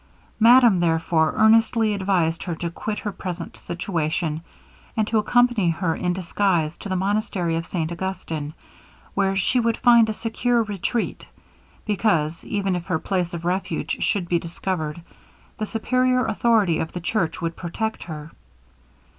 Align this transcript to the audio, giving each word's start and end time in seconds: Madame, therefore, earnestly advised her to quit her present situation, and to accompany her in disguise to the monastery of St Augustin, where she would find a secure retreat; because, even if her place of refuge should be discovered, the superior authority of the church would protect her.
Madame, 0.39 0.79
therefore, 0.79 1.35
earnestly 1.37 1.93
advised 1.93 2.41
her 2.41 2.55
to 2.55 2.71
quit 2.71 2.97
her 2.97 3.11
present 3.11 3.55
situation, 3.55 4.41
and 4.97 5.05
to 5.07 5.19
accompany 5.19 5.69
her 5.69 5.95
in 5.95 6.11
disguise 6.11 6.75
to 6.75 6.89
the 6.89 6.95
monastery 6.95 7.55
of 7.55 7.67
St 7.67 7.91
Augustin, 7.91 8.55
where 9.13 9.35
she 9.35 9.59
would 9.59 9.77
find 9.77 10.09
a 10.09 10.13
secure 10.13 10.63
retreat; 10.63 11.27
because, 11.85 12.43
even 12.43 12.75
if 12.75 12.87
her 12.87 12.97
place 12.97 13.35
of 13.35 13.45
refuge 13.45 13.97
should 14.03 14.27
be 14.27 14.39
discovered, 14.39 14.99
the 15.59 15.67
superior 15.67 16.25
authority 16.25 16.79
of 16.79 16.93
the 16.93 16.99
church 17.01 17.39
would 17.39 17.55
protect 17.55 18.01
her. 18.05 18.31